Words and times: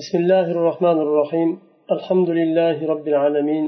بسم 0.00 0.18
الله 0.18 0.46
الرحمن 0.56 0.98
الرحيم. 1.06 1.50
الحمد 1.96 2.30
لله 2.38 2.76
رب 2.92 3.06
العالمين. 3.12 3.66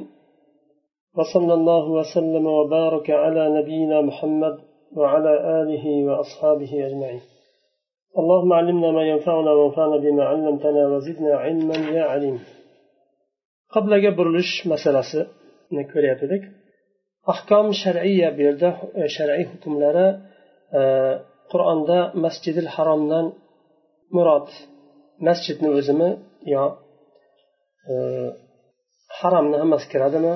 وصلى 1.17 1.55
الله 1.59 1.85
وسلم 1.99 2.47
وبارك 2.59 3.11
على 3.11 3.43
نبينا 3.59 3.99
محمد 4.09 4.57
وعلى 4.99 5.33
آله 5.61 5.85
وأصحابه 6.07 6.73
أجمعين. 6.89 7.25
اللهم 8.19 8.51
علمنا 8.53 8.89
ما 8.97 9.03
ينفعنا 9.13 9.51
وانفعنا 9.59 9.97
بما 10.05 10.25
علمتنا 10.31 10.83
وزدنا 10.93 11.33
علما 11.45 11.77
يا 11.99 12.05
عليم. 12.13 12.39
قبل 13.75 13.91
burilish 14.19 14.53
masalasini 14.73 15.83
ko'ryaptik 15.93 16.43
ahkom 17.33 17.67
shar'iya 17.83 18.29
bu 18.37 18.41
yerda 18.47 18.71
shar'iy 19.17 19.45
hukmlari 19.53 20.09
qur'onda 21.53 21.99
masjidil 22.25 22.69
haromdan 22.75 23.27
murod 24.17 24.49
masjidni 25.27 25.69
o'zimi 25.79 26.11
yo 26.55 26.65
e, 27.91 27.95
haromni 29.19 29.57
hammasi 29.63 29.87
kiradimi? 29.93 30.35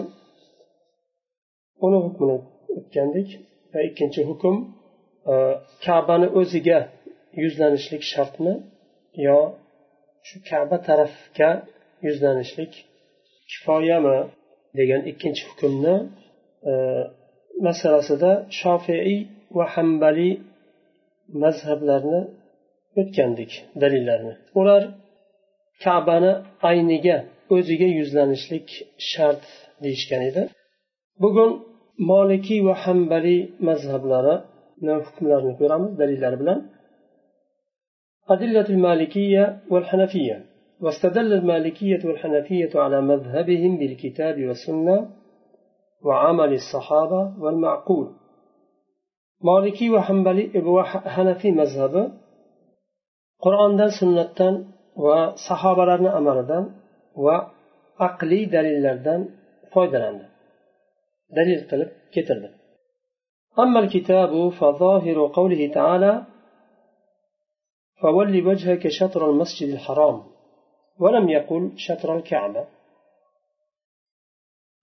Uni 1.87 1.99
hukmini 2.07 2.37
o'tgandik 2.79 3.29
va 3.73 3.81
ikkinchi 3.89 4.23
hukm 4.31 4.55
e, 5.33 5.35
kabani 5.85 6.29
o'ziga 6.41 6.79
yuzlanishlik 7.43 8.03
shartmi 8.13 8.53
yo 9.27 9.39
shu 10.29 10.37
kaba 10.49 10.77
tarafga 10.89 11.51
yuzlanishlik 12.07 12.73
kifoyami 13.51 14.17
degan 14.79 15.03
ikkinchi 15.11 15.43
hukmni 15.51 15.95
e, 16.71 16.73
masalasida 17.67 18.33
shofiiy 18.61 19.19
va 19.57 19.65
hambaliy 19.75 20.35
mazhablarni 21.43 22.21
o'tgandik 23.02 23.52
dalillarni 23.82 24.34
ular 24.60 24.82
kabani 25.84 26.32
ayniga 26.70 27.18
o'ziga 27.56 27.88
yuzlanishlik 28.00 28.68
shart 29.12 29.44
deyishgan 29.84 30.22
edi 30.30 30.44
bugun 31.24 31.52
molikiy 32.12 32.62
va 32.68 32.76
hambaliy 32.84 33.42
mazhablarini 33.68 34.96
hukmlarini 35.06 35.54
ko'ramiz 35.62 35.92
dalillari 36.02 36.38
bilan 36.44 36.60
أدلة 38.34 38.68
المالكية 38.76 39.44
والحنفية 39.72 40.46
واستدل 40.84 41.34
المالكية 41.34 42.00
والحنفية 42.06 42.70
على 42.76 43.02
مذهبهم 43.02 43.78
بالكتاب 43.78 44.36
والسنة 44.48 45.10
وعمل 46.06 46.54
الصحابة 46.54 47.22
والمعقول 47.40 48.08
مالكي 49.44 49.90
وحنبلي 49.90 50.46
وحنفي 50.60 51.52
مذهبه 51.52 52.12
qur'ondan 53.45 53.91
sunnatdan 54.01 54.55
va 55.05 55.19
sahobalarni 55.49 56.11
amalidan 56.19 56.65
va 57.25 57.37
aqliy 58.09 58.45
dalillardan 58.55 59.21
foydalandi. 59.73 60.27
Dalil 61.37 61.61
qilib 61.71 61.91
keltirdi. 62.15 62.51
أما 63.59 63.79
الكتاب 63.85 64.49
فظاهر 64.49 65.19
قوله 65.27 65.63
تعالى 65.79 66.13
فول 68.01 68.47
وجهك 68.49 68.89
شطر 68.89 69.31
المسجد 69.31 69.69
الحرام 69.69 70.23
ولم 70.99 71.29
يقل 71.29 71.73
شطر 71.77 72.17
الكعبة 72.17 72.65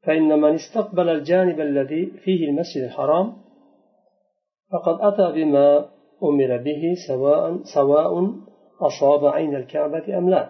فإن 0.03 0.39
من 0.39 0.53
استقبل 0.53 1.09
الجانب 1.09 1.59
الذي 1.59 2.05
فيه 2.05 2.49
المسجد 2.49 2.83
الحرام 2.83 3.37
فقد 4.71 4.97
أتى 5.01 5.31
بما 5.31 5.89
أمر 6.23 6.57
به 6.57 6.93
سواء 7.07 7.63
سواء 7.75 8.13
أصاب 8.88 9.22
عين 9.34 9.54
الكعبة 9.56 10.18
أم 10.18 10.26
لا 10.30 10.42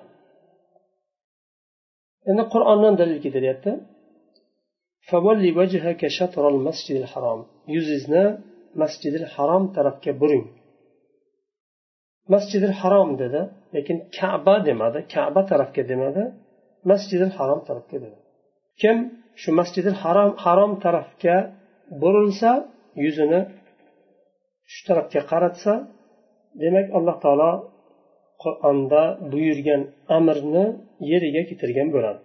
إن 2.29 2.39
القرآن 2.41 2.97
دليل 2.97 3.19
كده 3.25 3.81
فولي 5.09 5.51
وجهك 5.59 6.03
شطر 6.19 6.45
المسجد 6.49 6.97
الحرام 7.03 7.41
يززنا 7.75 8.25
مسجد 8.83 9.13
الحرام 9.23 9.63
ترفك 9.77 10.09
برين 10.21 10.47
مسجد 12.35 12.63
الحرام 12.71 13.09
dedi 13.19 13.43
lekin 13.75 13.99
kaba 14.21 14.55
demadi 14.67 15.01
kaba 15.15 15.41
tarafga 15.51 15.83
demadi 15.91 16.25
masjidil 16.91 17.33
harom 17.39 17.61
tarafga 17.69 17.97
dedi 18.05 18.19
kim 18.81 18.97
shu 19.43 19.51
masjidil 19.61 19.97
harom 20.03 20.31
harom 20.45 20.73
tarafga 20.85 21.37
burilsa 22.03 22.53
yuzini 23.05 23.41
shu 24.73 24.81
tarafga 24.89 25.21
qaratsa 25.31 25.73
demak 26.63 26.87
alloh 26.99 27.17
taolo 27.25 27.51
qur'onda 28.43 29.03
buyurgan 29.33 29.83
amrni 30.19 30.65
yeriga 31.11 31.43
keltirgan 31.49 31.89
bo'ladi 31.95 32.21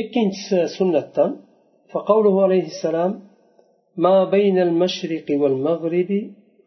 ikkinchisi 0.00 0.58
sunnatdan 0.76 1.30
فقوله 1.92 2.34
عليه 2.46 2.66
السلام 2.74 3.12
ما 4.06 4.16
بين 4.34 4.56
المشرق 4.68 5.26
والمغرب 5.42 6.10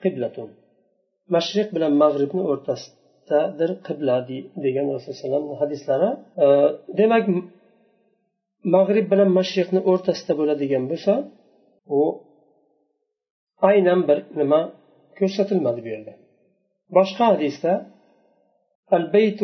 قبلة 0.04 0.38
مشرق 1.36 1.68
bilan 1.76 1.94
mag'ribni 2.04 2.44
o'rtasidadir 2.52 3.72
qibla 3.88 4.16
degan 4.66 4.86
rasululloh 4.96 5.40
alayhi 5.44 5.62
hadislari 5.64 6.10
demak 7.00 7.26
mag'rib 8.76 9.06
bilan 9.12 9.30
mashriqni 9.40 9.82
o'rtasida 9.92 10.34
bo'ladigan 10.40 10.84
bo'lsa 10.92 11.14
u 12.00 12.02
aynan 13.70 14.00
bir 14.10 14.20
nima 14.40 14.62
ko'rsatilmadi 15.20 15.80
bu 15.86 15.90
yerda 15.94 16.14
boshqa 16.98 17.24
hadisda 17.34 17.72
البيت 18.93 19.41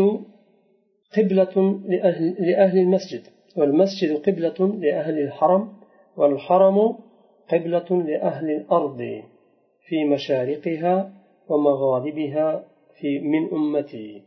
قبلة 1.17 1.81
لأهل, 1.87 2.37
لأهل 2.39 2.79
المسجد 2.79 3.23
والمسجد 3.57 4.11
قبلة 4.27 4.79
لأهل 4.79 5.19
الحرم 5.19 5.73
والحرم 6.17 6.79
قبلة 7.53 8.03
لأهل 8.03 8.51
الأرض 8.51 9.23
في 9.87 10.05
مشارقها 10.05 11.13
ومغاربها 11.49 12.65
في 13.01 13.19
من 13.19 13.49
أمتي. 13.53 14.23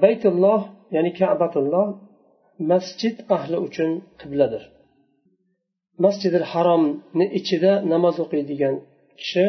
بيت 0.00 0.26
الله 0.26 0.72
يعني 0.92 1.10
كعبة 1.10 1.52
الله 1.56 2.00
مسجد 2.60 3.14
أهل 3.30 3.54
أجن 3.54 4.02
قبلة. 4.24 4.60
مسجد 5.98 6.34
الحرم 6.34 7.02
ichida 7.38 7.72
namoz 7.92 8.16
o'qiydigan 8.24 8.74
kishi 9.20 9.46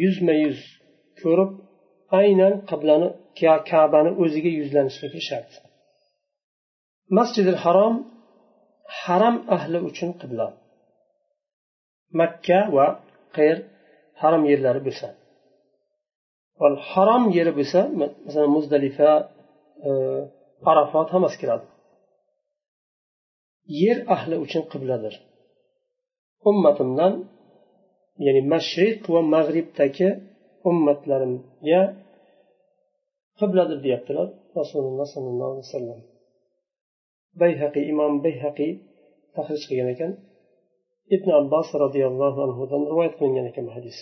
yuzma 0.00 0.34
yuz 0.42 0.60
ko'rib 1.20 1.50
aynan 2.20 2.54
qiblani 2.70 3.08
kabani 3.70 4.10
o'ziga 4.22 4.50
yuzlanishligi 4.58 5.20
shart. 5.28 5.50
Masjidil 7.18 7.58
harom 7.64 7.94
haram 9.00 9.36
ahli 9.56 9.78
uchun 9.88 10.10
qibla. 10.20 10.46
Makka 12.20 12.60
va 12.76 12.86
qayr 13.36 13.56
harom 14.20 14.42
yerlari 14.50 14.80
bo'lsa. 14.86 15.08
Harom 16.92 17.24
yeri 17.38 17.52
bo'lsa 17.58 17.80
masalan 18.00 18.50
muzdalifa 18.56 19.10
e, 19.88 19.90
arafot 20.70 21.08
hammasi 21.14 21.36
kiradi. 21.42 21.66
Yer 23.82 23.98
ahli 24.14 24.36
uchun 24.44 24.62
qibladir. 24.72 25.14
Ummatimdan 26.50 27.12
ya'ni 28.26 28.42
mashriq 28.52 29.00
va 29.14 29.20
mag'ribdagi 29.34 30.08
ummatlarimga 30.70 31.82
qibladir 33.38 33.78
deyaptilar 33.84 34.28
rasululloh 34.60 35.06
sollallohu 35.14 35.50
alayhi 35.54 35.68
vasallam 35.68 36.00
bayhaqiy 37.40 37.84
imom 37.92 38.12
bayhaqiy 38.26 38.72
tahrij 39.34 39.62
qilgan 39.68 39.88
ekan 39.94 40.12
ibn 41.16 41.28
abbos 41.40 41.68
roziyallohu 41.84 42.38
anhudan 42.46 42.82
rivoyat 42.90 43.14
qilingan 43.18 43.46
ekan 43.50 43.64
bu 43.68 43.72
hadis 43.78 43.98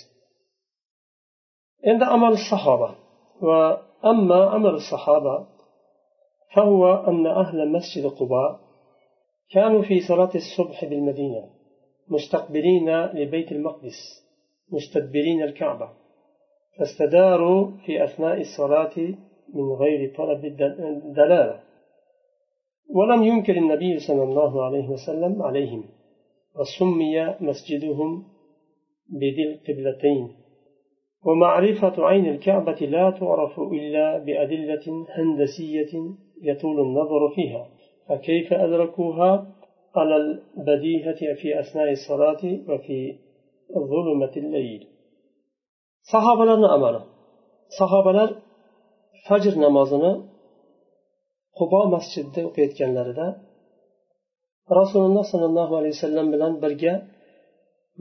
endi 1.90 2.04
amal 2.16 2.34
sahoba 2.50 2.90
va 3.48 3.60
أما 4.04 4.44
عمل 4.44 4.74
الصحابة 4.74 5.46
فهو 6.54 6.94
أن 6.94 7.26
أهل 7.26 7.72
مسجد 7.72 8.06
قباء 8.06 8.60
كانوا 9.50 9.82
في 9.82 10.00
صلاة 10.00 10.30
الصبح 10.34 10.84
بالمدينة 10.84 11.50
مستقبلين 12.08 13.00
لبيت 13.06 13.52
المقدس 13.52 13.98
مستدبرين 14.72 15.42
الكعبة 15.42 15.88
فاستداروا 16.78 17.70
في 17.86 18.04
أثناء 18.04 18.40
الصلاة 18.40 18.96
من 19.54 19.72
غير 19.72 20.14
طلب 20.16 20.44
الدلالة. 20.44 21.60
ولم 22.94 23.22
ينكر 23.22 23.56
النبي 23.56 23.98
صلى 23.98 24.22
الله 24.22 24.64
عليه 24.64 24.88
وسلم 24.88 25.42
عليهم 25.42 25.84
وسمي 26.56 27.36
مسجدهم 27.40 28.24
بذي 29.08 29.42
القبلتين. 29.52 30.28
ومعرفة 31.26 32.06
عين 32.06 32.28
الكعبة 32.28 32.86
لا 32.86 33.10
تعرف 33.10 33.60
إلا 33.60 34.18
بأدلة 34.18 35.06
هندسية 35.10 35.92
يطول 36.42 36.80
النظر 36.80 37.34
فيها. 37.34 37.68
فكيف 38.08 38.52
أدركوها؟ 38.52 39.54
على 39.96 40.16
البديهة 40.16 41.34
في 41.42 41.60
أثناء 41.60 41.90
الصلاة 41.90 42.58
وفي 42.68 43.16
ظلمة 43.74 44.32
الليل. 44.36 44.93
sahobalarni 46.12 46.68
amali. 46.76 47.00
Sahobalar 47.78 48.30
fajr 49.26 49.54
namozini 49.64 50.12
qubo 51.58 51.80
masjidida 51.94 52.40
o'qiyotganlarida 52.48 53.26
rasululloh 54.80 55.24
sollallohu 55.32 55.74
alayhi 55.80 55.94
vasallam 55.96 56.26
bilan 56.34 56.52
birga 56.62 56.94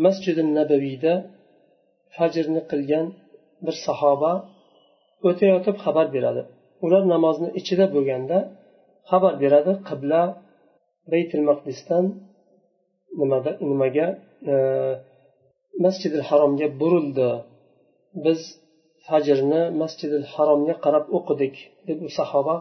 masjidi 0.05 0.41
nabaviyda 0.57 1.13
fajrni 2.15 2.61
qilgan 2.71 3.05
bir 3.65 3.75
sahoba 3.87 4.31
o'tayotib 5.27 5.75
xabar 5.83 6.07
beradi. 6.15 6.41
Ular 6.85 7.03
namozni 7.13 7.49
ichida 7.59 7.85
bo'lganda 7.95 8.37
xabar 9.09 9.33
beradi 9.43 9.71
qibla 9.87 10.21
baytil 11.11 11.43
maqdisdan 11.49 12.05
nimada 13.19 13.51
nimaga 13.69 14.07
e, 14.51 14.53
masjidil 15.85 16.23
haromga 16.29 16.67
burildi. 16.81 17.29
Biz 18.25 18.39
fajrni 19.07 19.61
masjidil 19.81 20.25
haromga 20.33 20.75
qarab 20.85 21.05
o'qidik 21.17 21.55
deb 21.87 21.99
u 22.07 22.09
sahoba 22.19 22.55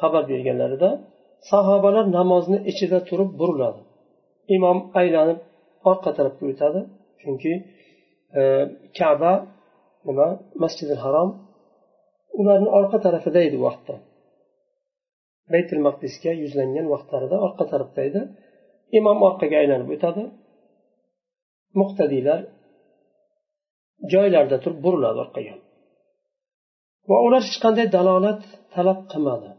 xabar 0.00 0.22
berganlarida 0.32 0.90
sahobalar 1.50 2.04
namozni 2.18 2.58
ichida 2.70 2.98
turib 3.08 3.30
buriladi. 3.40 3.80
Imom 4.56 4.78
aylanib 5.00 5.38
orqa 5.90 6.10
tarafga 6.18 6.44
o'tadi 6.52 6.80
chunki 7.20 7.52
e, 8.38 8.42
kaba 8.98 9.32
nima 10.08 10.28
masjidil 10.62 11.00
harom 11.04 11.30
ularni 12.40 12.68
orqa 12.78 12.98
tarafida 13.06 13.40
edi 13.48 13.56
u 13.60 13.62
vaqtda. 13.68 13.94
Baytul 15.52 15.80
maqdisga 15.88 16.32
yuzlangan 16.42 16.86
vaqtlarida 16.94 17.36
orqa 17.46 17.64
tarafda 17.72 18.00
edi. 18.08 18.20
Imom 18.98 19.18
orqaga 19.28 19.56
aylanib 19.62 19.88
o'tadi. 19.96 20.22
Muqtadiylar 21.80 22.40
joylarida 24.12 24.56
turib 24.64 24.78
buriladi 24.84 25.18
orqaga 25.24 25.54
va 27.10 27.16
ular 27.26 27.42
hech 27.48 27.58
qanday 27.64 27.86
dalolat 27.96 28.40
talab 28.74 29.00
qilmadi. 29.12 29.50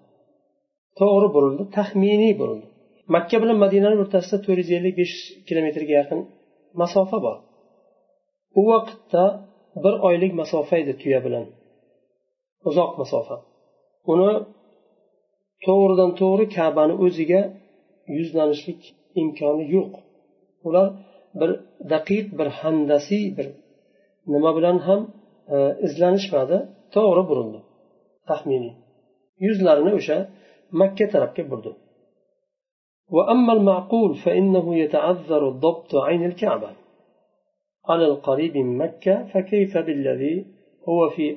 To'g'ri 1.00 1.28
burildi 1.36 1.64
taxminiy 1.78 2.34
burildi. 2.42 2.68
Makka 3.16 3.38
bilan 3.44 3.58
madinani 3.64 3.98
o'rtasida 4.04 4.38
to'rt 4.46 4.60
yuz 4.62 4.72
ellik 4.78 4.96
besh 5.02 5.16
kilometrga 5.48 5.94
yaqin 6.02 6.20
masofa 6.82 7.18
bor. 7.26 7.38
U 8.60 8.62
vaqtda 8.72 9.24
bir 9.84 9.94
oylik 10.08 10.34
masofa 10.42 10.76
edi 10.84 10.94
tuya 11.02 11.20
bilan. 11.26 11.46
Uzoq 12.70 12.92
masofa. 13.02 13.36
Uni 14.12 14.32
to'g'ridan 15.66 16.12
to'g'ri 16.20 16.46
kabani 16.58 16.96
o'ziga 17.06 17.42
yuzlanishlik 18.18 18.82
imkoni 19.22 19.66
yo'q. 19.76 19.94
Ular 20.68 20.88
bir 21.40 21.50
daqiq 21.94 22.26
bir 22.40 22.48
handasiy 22.60 23.26
bir 23.38 23.48
nima 24.34 24.52
bilan 24.58 24.78
ham 24.88 25.02
izlanishmadi. 25.88 26.58
To'g'ri 26.96 27.24
burildi 27.30 27.60
taxminiy. 28.30 28.74
Yuzlarini 29.46 29.92
o'sha 30.00 30.18
makka 30.82 31.06
tarafga 31.14 31.44
burdi. 31.52 31.72
وأما 33.16 33.54
المعقول 33.54 34.16
فإنه 34.16 34.76
يتعذر 34.76 35.42
الضبط 35.50 35.96
عين 35.96 36.26
الكعبة 36.26 36.70
على 37.90 38.06
القريب 38.06 38.58
من 38.58 38.78
مكة 38.78 39.16
فكيف 39.24 39.78
بالذي 39.78 40.46
هو 40.90 41.10
في 41.10 41.36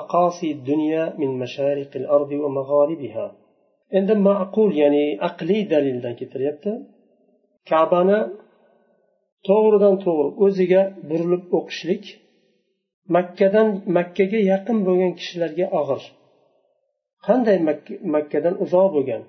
أقاصي 0.00 0.52
الدنيا 0.52 1.14
من 1.18 1.38
مشارق 1.38 1.90
الأرض 1.96 2.32
ومغاربها 2.32 3.26
عندما 3.94 4.42
أقول 4.42 4.76
يعني 4.76 5.24
أقلي 5.24 5.62
دليل 5.62 6.00
ذلك 6.00 6.28
كعبنا 7.66 8.32
to'g'ridan 9.47 9.95
to'g'ri 10.05 10.29
o'ziga 10.45 10.81
burilib 11.09 11.43
o'qishlik 11.57 12.03
makkadan 13.15 13.67
makkaga 13.97 14.39
yaqin 14.51 14.77
bo'lgan 14.87 15.11
kishilarga 15.19 15.65
og'ir 15.79 16.01
qanday 17.27 17.57
makkadan 18.15 18.55
uzoq 18.65 18.87
bo'lgan 18.95 19.23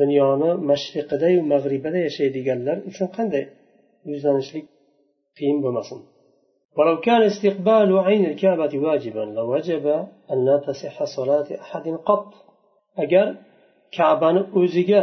dunyoni 0.00 0.50
mashriqidayu 0.70 1.40
mag'ribida 1.52 1.98
yashaydiganlar 2.08 2.76
uchun 2.90 3.08
qanday 3.16 3.44
yuzlanishlik 4.10 4.66
qiyin 5.36 5.58
bo'lmasin 5.66 6.00
ولو 6.78 6.96
كان 7.06 7.22
استقبال 7.32 7.90
عين 8.06 8.24
الكعبة 8.30 8.72
واجبا 8.86 9.24
لوجب 9.36 9.84
أن 10.32 10.38
لا 10.46 10.56
تصح 10.66 10.96
صلاة 11.16 11.48
أحد 11.64 11.84
قط 12.08 12.26
أجر 13.04 13.26
kabani 13.96 14.42
o'ziga 14.60 15.02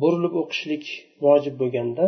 burilib 0.00 0.34
o'qishlik 0.40 0.84
vojib 1.24 1.54
bo'lganda 1.62 2.06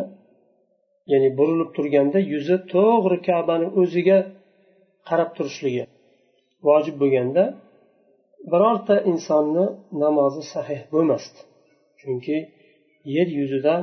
ya'ni 1.12 1.29
burilib 1.38 1.70
turganda 1.76 2.19
yuzi 2.32 2.56
to'g'ri 2.73 3.19
kabani 3.29 3.67
o'ziga 3.81 4.19
qarab 5.08 5.31
turishligi 5.37 5.85
vojib 6.67 6.97
bo'lganda 7.03 7.44
birorta 8.53 8.94
insonni 9.11 9.64
namozi 10.05 10.43
sahih 10.55 10.81
bo'lmasdi 10.93 11.41
chunki 12.00 12.37
yer 13.14 13.29
yuzidan 13.38 13.82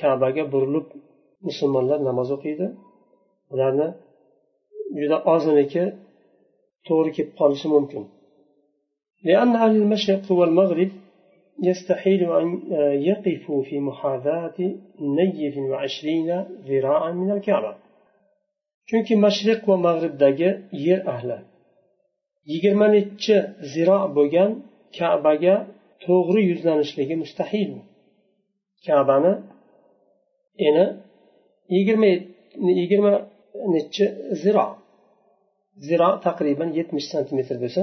kabaga 0.00 0.44
burilib 0.52 0.86
musulmonlar 1.46 1.98
namoz 2.08 2.28
o'qiydi 2.36 2.66
ularni 3.52 3.88
juda 5.00 5.18
ozuniki 5.34 5.84
to'g'ri 6.86 7.10
kelib 7.16 7.32
qolishi 7.40 7.68
mumkin 7.76 8.04
لأن 9.28 9.50
أهل 9.62 9.74
المشرق 9.82 10.24
والمغرب 10.38 10.90
يستحيل 11.62 12.22
أن 12.40 12.46
يقفوا 13.10 13.62
في 13.62 13.76
محاذاة 13.88 14.58
نيف 15.18 15.54
وعشرين 15.58 16.28
ذراعا 16.68 17.10
من 17.12 17.30
الكعبة 17.30 17.74
chunki 18.88 19.14
mashriq 19.26 19.60
va 19.68 19.76
mag'ribdagi 19.86 20.50
yer 20.86 21.00
ahli 21.14 21.38
yigirma 22.50 22.86
nechi 22.96 23.36
ziro 23.72 23.98
bo'lgan 24.16 24.50
kabaga 24.96 25.54
to'g'ri 26.04 26.40
yuzlanishligi 26.50 27.14
mustahil 27.22 27.70
kabani 28.86 29.32
eni 30.68 30.84
yigirma 31.74 32.08
yigirma 32.80 33.12
nechi 33.74 34.04
ziro 34.42 34.66
ziro 35.86 36.08
taqriban 36.26 36.70
yetmish 36.78 37.06
santimetr 37.12 37.56
bo'lsa 37.62 37.82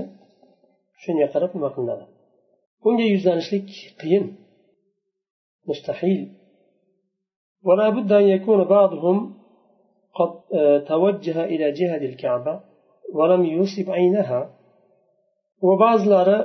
shunga 1.04 1.28
qarab 1.34 1.52
nima 1.56 1.70
qilinadi 1.76 2.06
bunga 2.83 3.05
yuzlanishlik 3.15 3.69
qiyin 4.01 4.25
mustahil 5.69 6.21
ولا 7.67 7.89
بد 7.97 8.11
أن 8.13 8.27
يكون 8.37 8.61
بعضهم 8.65 9.17
قد 10.19 10.33
توجه 10.93 11.45
إلى 11.53 11.67
جهة 11.79 12.03
الكعبة 12.11 12.55
ولم 13.19 13.43
يصب 13.59 13.87
عينها 13.91 14.41
وبعضلari 15.67 16.37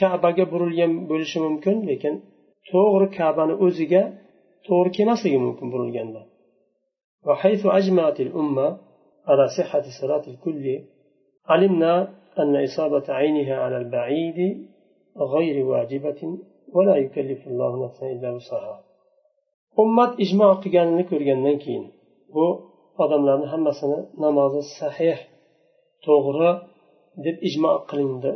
kabaga 0.00 0.44
burilgan 0.52 0.92
bo'lishi 1.10 1.38
mumkin 1.46 1.76
lekin 1.90 2.14
to'g'ri 2.70 3.06
kabani 3.18 3.54
o'ziga 3.64 4.02
to'g'ri 4.66 4.90
kelmasligi 4.96 5.38
mumkin 5.46 5.66
burilganda 5.74 6.22
وحيث 7.28 7.62
أجمعت 7.66 8.18
الأمة 8.26 8.66
على 9.28 9.44
صحة 9.58 9.84
صلاة 10.00 10.24
الكل 10.32 10.64
علمنا 11.50 11.92
أن 12.38 12.52
إصابة 12.68 13.06
عينها 13.20 13.56
على 13.64 13.76
البعيد 13.82 14.38
غير 15.33 15.65
واجبة 15.65 16.21
ولا 16.75 16.95
يكلف 16.95 17.47
الله 17.47 17.85
نفسا 17.85 18.05
إلا 18.11 18.29
وسعها 18.37 18.75
ummat 19.83 20.11
ijmo 20.25 20.49
qilganini 20.63 21.03
ko'rgandan 21.11 21.57
keyin 21.63 21.85
bu 22.33 22.45
odamlarni 23.03 23.47
hammasini 23.53 23.99
namozi 24.23 24.61
sahih 24.79 25.17
to'g'ri 26.05 26.51
deb 27.25 27.35
ijmo 27.47 27.71
qilindi 27.89 28.31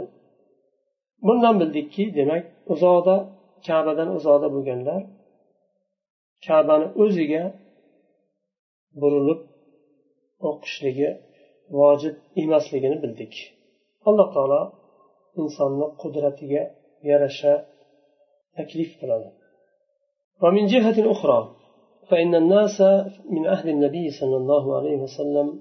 bundan 1.26 1.56
bildikki 1.62 2.04
demak 2.18 2.44
uzoqda 2.74 3.16
kabadan 3.68 4.10
uzoqda 4.18 4.48
bo'lganlar 4.56 5.02
kabani 6.46 6.88
o'ziga 7.04 7.44
burilib 9.02 9.42
o'qishligi 10.50 11.10
vojib 11.78 12.16
emasligini 12.44 12.98
bildik 13.04 13.34
alloh 14.08 14.28
taolo 14.36 14.62
insonni 15.43 15.87
qudratiga 16.03 16.63
yarasha 17.11 17.53
taklif 18.57 18.91
qiladi. 19.01 19.31
ومن 20.43 20.67
جهة 20.67 20.99
أخرى 21.15 21.39
فإن 22.09 22.35
الناس 22.35 22.81
من 23.31 23.47
أهل 23.47 23.69
النبي 23.69 24.11
صلى 24.21 24.37
الله 24.37 24.77
عليه 24.77 24.97
وسلم 24.97 25.61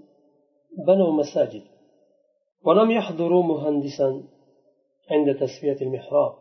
بنوا 0.88 1.12
مساجد 1.12 1.62
ولم 2.66 2.92
يحضروا 2.92 3.44
مهندسا 3.44 4.24
عند 5.12 5.36
تسوية 5.36 5.78
المحراب 5.82 6.34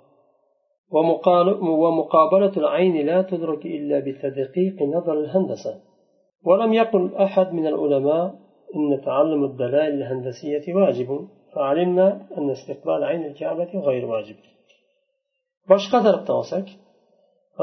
ومقابلة 1.83 2.53
العين 2.57 3.07
لا 3.07 3.23
تدرك 3.23 3.67
إلا 3.67 3.99
بتدقيق 4.01 4.83
نظر 4.83 5.21
الهندسة 5.21 5.81
ولم 6.45 6.73
يقل 6.73 7.15
أحد 7.15 7.53
من 7.53 7.67
العلماء 7.67 8.35
إن 8.77 9.01
تعلم 9.05 9.45
الدلائل 9.45 9.95
الهندسية 9.95 10.75
واجب 10.75 11.29
فعلمنا 11.56 12.08
أن 12.38 12.50
استقبال 12.58 13.04
عين 13.10 13.24
الكعبة 13.32 13.72
غير 13.88 14.06
واجب 14.14 14.38
boshqa 15.72 15.98
tarafdan 16.06 16.36
olsak 16.42 16.68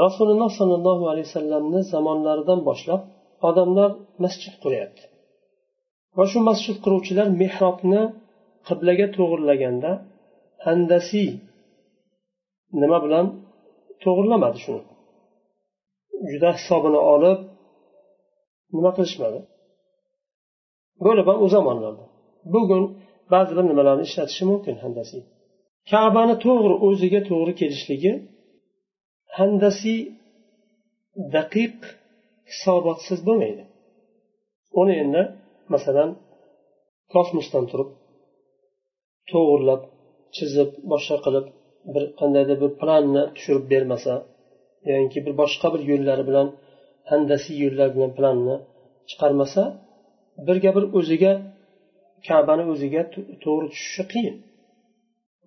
rasululloh 0.05 0.51
sollallohu 0.61 1.05
alayhi 1.11 1.27
vasallamni 1.31 1.81
zamonlaridan 1.93 2.61
boshlab 2.69 3.03
odamlar 3.49 3.91
masjid 4.25 4.55
quryapti 4.63 5.05
va 6.17 6.25
shu 6.31 6.39
masjid 6.51 6.77
quruvchilar 6.85 7.27
mehrobni 7.43 8.03
qiblaga 8.69 9.07
to'g'irlaganda 9.17 9.91
handasiy 10.67 11.31
nima 12.81 12.99
bilan 13.05 13.27
to'g'irlamadi 14.03 14.59
shuni 14.65 14.83
juda 16.31 16.51
hisobini 16.59 17.01
olib 17.15 17.39
nima 18.77 18.91
qilishmadi 18.97 19.41
bo'lib 21.07 21.27
ham 21.31 21.39
u 21.45 21.47
zamonlarda 21.55 22.05
bugun 22.55 22.85
ba'zilar 23.32 23.66
nimalarni 23.72 24.04
ishlatishi 24.10 24.44
mumkin 24.52 24.76
handasiy. 24.84 25.22
Kabani 25.92 26.36
to'g'ri 26.46 26.76
o'ziga 26.88 27.22
to'g'ri 27.30 27.54
kelishligi 27.62 28.12
handasiy 29.38 30.00
daqiq 31.36 31.78
hisobotsiz 32.52 33.20
bo'lmaydi. 33.28 33.64
Uni 34.82 34.94
endi 35.04 35.22
masalan 35.74 36.10
kosmosdan 37.14 37.66
turib 37.72 37.90
to'g'irlab 39.32 39.82
chizib 40.36 40.70
boshqa 40.92 41.18
qilib 41.26 41.46
bir 41.94 42.04
qandaydir 42.20 42.58
bir 42.64 42.72
planni 42.82 43.24
tushirib 43.36 43.66
bermasa 43.74 44.14
yoki 44.92 45.20
bir 45.26 45.34
boshqa 45.42 45.68
bir 45.74 45.82
yo'llari 45.92 46.24
bilan 46.30 46.48
handasiy 47.12 47.56
yo'llar 47.64 47.90
bilan 47.96 48.12
planni 48.18 48.56
chiqarmasa 49.10 49.64
birga 50.48 50.72
bir 50.78 50.86
o'ziga 50.98 51.34
kabani 52.29 52.65
o'ziga 52.73 53.03
to'g'ri 53.45 53.67
tushishi 53.73 54.05
qiyin 54.13 54.37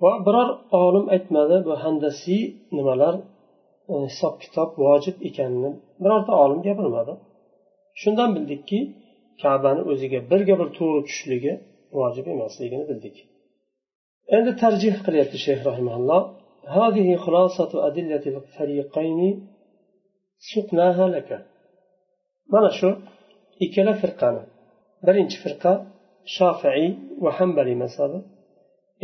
va 0.03 0.11
biror 0.25 0.49
olim 0.83 1.05
aytmadi 1.15 1.57
bu 1.67 1.73
handasiy 1.83 2.43
nimalar 2.77 3.15
e, 3.91 3.93
hisob 4.09 4.33
kitob 4.43 4.69
vojib 4.83 5.17
ekanini 5.29 5.71
birorta 6.03 6.31
olim 6.43 6.59
gapirmadi 6.67 7.13
shundan 8.01 8.29
bildikki 8.35 8.79
kabani 9.43 9.81
o'ziga 9.91 10.19
birga 10.31 10.55
bir 10.61 10.69
to'g'ri 10.77 11.01
tushishligi 11.07 11.53
vojib 11.99 12.25
emasligini 12.33 12.85
bildik 12.91 13.15
endi 14.35 14.51
tarjih 14.61 14.95
qilyapti 15.05 15.37
shayx 15.45 15.59
rahimalloh 15.71 16.23
هذه 16.79 17.07
خلاصة 17.25 17.71
أدلة 17.87 18.25
الفريقين 18.33 19.19
سقناها 20.49 21.07
لك 21.15 21.29
mana 22.53 22.69
shu 22.79 22.89
ikkala 23.65 23.93
firqani 24.01 24.43
birinchi 25.05 25.37
firqa 25.43 25.71
shofiiy 26.36 26.88
va 27.24 27.30
hambaliy 27.38 27.76
mazhabi 27.84 28.18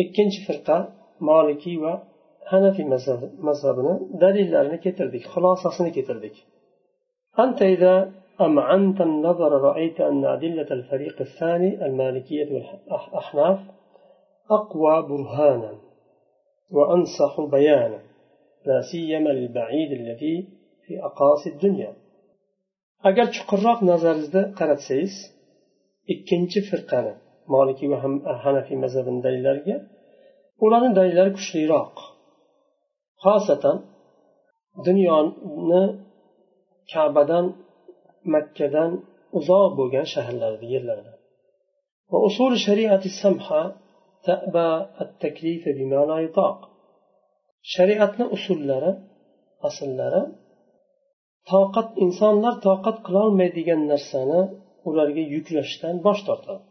ikkinchi 0.03 0.41
firqa 0.47 0.77
molikiy 1.29 1.77
va 1.85 1.93
hanafiy 2.51 2.87
mazhabini 3.49 3.95
dalillarini 4.23 4.79
keltirdik 4.85 5.25
xulosasini 5.33 5.91
keltirdik 5.97 6.37
أنت 7.45 7.63
إذا 7.75 7.95
أمعنت 8.41 9.01
النظر 9.01 9.53
رأيت 9.69 10.01
أن 10.01 10.25
أدلة 10.25 10.69
الفريق 10.79 11.17
الثاني 11.21 11.87
المالكية 11.87 12.49
والأحناف 12.55 13.59
أقوى 14.51 15.03
برهانا 15.09 15.73
وأنصح 16.71 17.41
بيانا 17.41 18.01
لا 18.67 18.79
سيما 18.93 19.29
للبعيد 19.29 19.91
الذي 20.01 20.49
في 20.87 21.05
أقاصي 21.05 21.49
الدنيا 21.55 21.93
agar 23.09 23.27
chuqurroq 23.37 23.79
nazaringizda 23.91 24.43
qaratsangiz 24.59 25.15
ikkinchi 26.13 26.61
firqani 26.69 27.15
moliki 27.55 27.85
va 27.93 27.99
hanafiy 28.45 28.77
mazhabini 28.85 29.21
dalillariga 29.27 29.77
ularni 30.65 30.91
dalillari 30.99 31.31
kuchliroq. 31.39 31.95
Xosatan 33.25 33.77
dunyoni 34.87 35.83
kabadan 36.93 37.47
makkadan 38.35 38.91
uzoq 39.39 39.71
bo'lgan 39.79 40.07
shaharlarda 40.15 40.67
yerlarda 40.75 41.13
va 42.11 42.19
usul 42.29 42.53
shariati 42.67 43.09
samha 43.23 43.63
taba 44.27 44.69
at 45.03 45.11
taklifi 45.23 45.71
bimana 45.81 46.17
shariatni 47.75 48.25
usullari 48.37 48.93
asllari 49.69 50.23
toqat 51.51 51.89
insonlar 52.05 52.55
toqat 52.69 52.97
qilolmaydigan 53.07 53.81
narsani 53.93 54.41
ularga 54.89 55.23
yuklashdan 55.35 55.95
bosh 56.07 56.23
tortadi. 56.29 56.65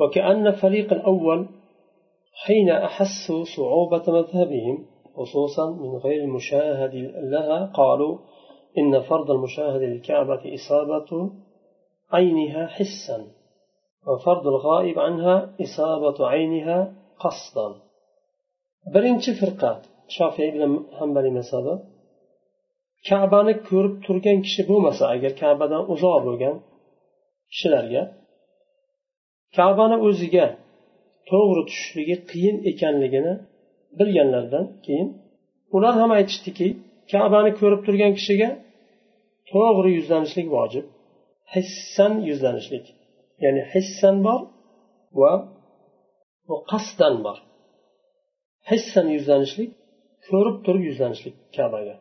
وكأن 0.00 0.46
الفريق 0.46 0.92
الأول 0.92 1.40
حين 2.44 2.70
أحسوا 2.70 3.44
صعوبة 3.56 4.04
مذهبهم 4.18 4.76
خصوصا 5.16 5.70
من 5.70 5.92
غير 6.04 6.20
المشاهد 6.24 6.94
لها 7.34 7.60
قالوا 7.80 8.18
إن 8.78 8.92
فرض 9.00 9.30
المشاهد 9.30 9.82
للكعبة 9.82 10.42
إصابة 10.54 11.10
عينها 12.12 12.66
حسا 12.66 13.18
وفرض 14.06 14.46
الغائب 14.46 14.98
عنها 14.98 15.36
إصابة 15.64 16.18
عينها 16.32 16.78
قصدا 17.24 17.68
birinchi 18.94 19.32
firqa 19.40 19.70
shofiy 20.16 20.48
bilan 20.54 20.72
hambaliy 20.98 21.32
mazhabi. 21.38 21.74
Kabani 23.08 23.54
ko'rib 23.68 23.94
turgan 24.06 24.38
kishi 24.46 24.62
bo'lmasa 24.70 25.04
agar 25.14 25.32
kabadan 25.42 25.82
uzoq 25.94 26.18
bo'lgan 26.26 26.56
kishilarga 27.52 28.02
kabani 29.56 29.96
o'ziga 30.08 30.46
to'g'ri 31.30 31.62
tushishligi 31.68 32.16
qiyin 32.30 32.56
ekanligini 32.70 33.34
bilganlaridan 33.98 34.64
keyin 34.84 35.08
ular 35.76 35.94
ham 36.02 36.10
aytishdiki 36.18 36.66
kabani 37.12 37.50
ko'rib 37.60 37.80
turgan 37.86 38.12
kishiga 38.18 38.50
to'g'ri 39.52 39.90
yuzlanishlik 39.98 40.48
vojib 40.56 40.84
hissan 41.54 42.12
yuzlanishlik. 42.28 42.86
Ya'ni 43.44 43.62
hissan 43.72 44.16
bor 44.26 44.40
va 45.20 45.32
qasdan 46.70 47.14
bor. 47.24 47.38
Hissan 48.70 49.06
yuzlanishlik 49.16 49.70
ko'rib 50.28 50.56
turib 50.64 50.84
yuzlanishlik 50.90 51.36
kabaga. 51.56 51.94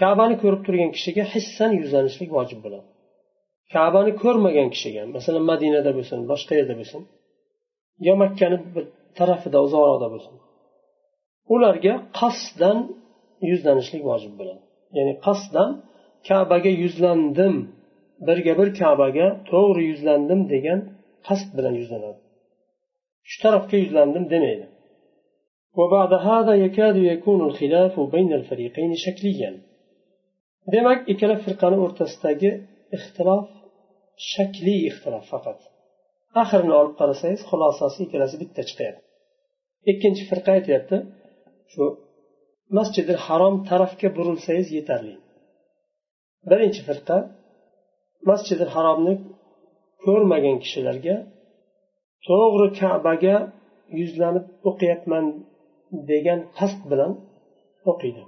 kabani 0.00 0.36
ko'rib 0.42 0.62
turgan 0.66 0.90
kishiga 0.96 1.24
hissan 1.34 1.70
yuzlanishlik 1.80 2.30
vojib 2.36 2.60
bo'ladi 2.64 2.86
kabani 3.74 4.12
ko'rmagan 4.22 4.68
kishiga 4.74 5.02
masalan 5.16 5.44
madinada 5.50 5.90
bo'lsin 5.98 6.18
boshqa 6.30 6.52
yerda 6.60 6.74
bo'lsin 6.80 7.00
yo 8.06 8.12
makkani 8.22 8.56
bir 8.74 8.84
tarafida 9.18 9.58
uzoqroqda 9.66 10.08
bo'lsin 10.14 10.34
ularga 11.54 11.94
qasddan 12.20 12.78
yuzlanishlik 13.50 14.02
vojib 14.10 14.32
bo'ladi 14.38 14.62
ya'ni 14.96 15.14
qasddan 15.26 15.70
kabaga 16.28 16.72
yuzlandim 16.82 17.54
birga 18.28 18.52
bir 18.60 18.68
kabaga 18.80 19.26
to'g'ri 19.50 19.82
yuzlandim 19.90 20.40
degan 20.52 20.80
qasd 21.28 21.48
bilan 21.56 21.74
yuzlanadi 21.80 22.18
shu 23.30 23.36
tarafga 23.44 23.76
yuzlandim 23.84 24.24
demaydi 24.34 24.66
وبعد 25.78 26.12
هذا 26.12 26.54
يكاد 26.54 26.96
يكون 26.96 27.40
الخلاف 27.48 28.00
بين 28.00 28.32
الفريقين 28.32 28.94
شكليا 29.04 29.50
Demak 30.73 30.99
ikkala 31.11 31.35
firqani 31.45 31.77
o'rtasidagi 31.85 32.51
ixtilof 32.97 33.47
shakliy 34.31 34.79
ixtilof 34.89 35.25
faqat. 35.33 35.59
Oxirini 36.41 36.73
olib 36.81 36.95
qarasangiz 37.01 37.41
xulosasi 37.49 37.99
ikkalasi 38.05 38.35
bitta 38.43 38.61
chiqyapti 38.69 39.03
ikkinchi 39.91 40.23
firqa 40.29 40.51
aytyapti 40.57 40.97
shu 41.71 41.83
masjidi 42.77 43.13
harom 43.25 43.55
tarafga 43.69 44.09
burilsangiz 44.17 44.67
yetarli. 44.77 45.15
Birinchi 46.49 46.81
firqa 46.89 47.17
masjidi 48.29 48.65
haromni 48.75 49.13
ko'rmagan 50.05 50.57
kishilarga 50.63 51.15
to'g'ri 52.27 52.67
kabaga 52.79 53.35
yuzlanib 53.99 54.45
o'qiyapman 54.69 55.25
degan 56.11 56.39
qasd 56.57 56.81
bilan 56.91 57.11
o'qiydi. 57.91 58.23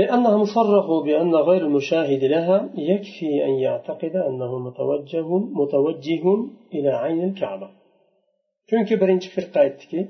لأنهم 0.00 0.44
صرحوا 0.44 1.00
بأن 1.06 1.34
غير 1.34 1.62
المشاهد 1.68 2.22
لها 2.24 2.58
يكفي 2.90 3.44
أن 3.44 3.50
يعتقد 3.66 4.14
أنه 4.28 4.58
متوجه 4.58 5.28
متوجه 5.38 6.24
إلى 6.74 6.90
عين 7.02 7.24
الكعبة 7.30 7.68
chunki 8.70 8.94
birinchi 9.00 9.28
firqa 9.36 9.58
aytdiki 9.64 10.00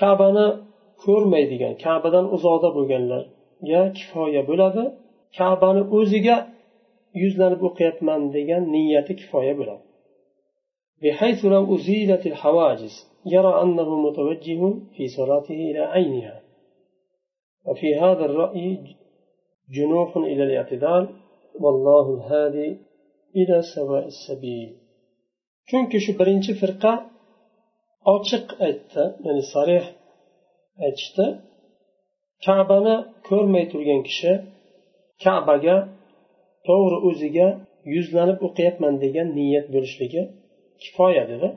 kabani 0.00 0.46
ko'rmaydigan 1.04 1.74
kabadan 1.84 2.26
uzoqda 2.36 2.68
bo'lganlarga 2.76 3.82
kifoya 3.98 4.42
bo'ladi 4.50 4.84
kabani 5.38 5.82
o'ziga 5.98 6.36
yuzlanib 7.22 7.60
o'qiyapman 7.68 8.20
degan 8.36 8.62
niyati 8.74 9.12
kifoya 9.20 9.54
bo'ladi 9.60 9.84
بحيث 11.02 11.40
لو 11.54 11.62
أزيلت 11.74 12.22
الحواجز 12.26 12.94
يرى 13.34 13.62
أنه 13.62 13.88
متوجه 14.06 14.60
في 14.94 15.04
صلاته 15.08 15.54
إلى 15.70 15.82
عينها 15.94 16.36
وفي 17.68 17.88
هذا 18.02 18.24
الرأي 18.30 18.68
جنوح 19.76 20.16
إلى 20.16 20.42
الاعتدال 20.48 21.04
والله 21.62 22.04
الهادي 22.16 22.70
إلى 23.36 23.56
سواء 23.74 24.04
السبيل 24.14 24.70
chunki 25.70 25.98
shu 26.04 26.12
birinchi 26.20 26.52
firqa 26.60 26.92
ochiq 28.14 28.46
aytdi 28.66 29.04
ya'ni 29.26 29.42
sarih 29.52 29.84
aytishdi 30.86 31.26
kabani 32.46 32.96
ko'rmay 33.28 33.64
turgan 33.72 34.00
kishi 34.08 34.32
kabaga 35.24 35.76
to'g'ri 36.66 36.98
o'ziga 37.08 37.48
yuzlanib 37.94 38.38
o'qiyapman 38.46 38.94
degan 39.04 39.28
niyat 39.38 39.66
bo'lishligi 39.74 40.22
kifoya 40.82 41.24
dedi 41.32 41.48